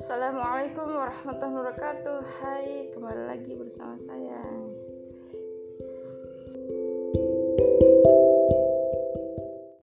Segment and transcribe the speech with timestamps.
[0.00, 2.18] Assalamualaikum warahmatullahi wabarakatuh.
[2.40, 4.40] Hai kembali lagi bersama saya.